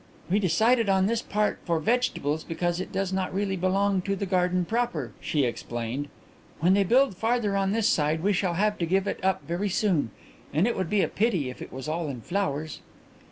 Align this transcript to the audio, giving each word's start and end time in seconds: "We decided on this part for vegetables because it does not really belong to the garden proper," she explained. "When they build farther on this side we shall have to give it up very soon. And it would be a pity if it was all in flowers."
"We 0.31 0.39
decided 0.39 0.89
on 0.89 1.05
this 1.05 1.21
part 1.21 1.59
for 1.63 1.79
vegetables 1.79 2.43
because 2.43 2.79
it 2.79 2.91
does 2.91 3.13
not 3.13 3.31
really 3.31 3.55
belong 3.55 4.01
to 4.01 4.15
the 4.15 4.25
garden 4.25 4.65
proper," 4.65 5.11
she 5.21 5.43
explained. 5.45 6.09
"When 6.59 6.73
they 6.73 6.83
build 6.83 7.15
farther 7.15 7.55
on 7.55 7.71
this 7.71 7.87
side 7.87 8.23
we 8.23 8.33
shall 8.33 8.55
have 8.55 8.79
to 8.79 8.87
give 8.87 9.05
it 9.05 9.23
up 9.23 9.43
very 9.47 9.69
soon. 9.69 10.09
And 10.51 10.65
it 10.65 10.75
would 10.75 10.89
be 10.89 11.03
a 11.03 11.07
pity 11.07 11.51
if 11.51 11.61
it 11.61 11.71
was 11.71 11.87
all 11.87 12.07
in 12.09 12.21
flowers." 12.21 12.81